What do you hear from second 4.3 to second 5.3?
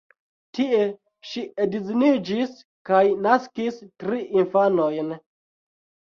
infanojn.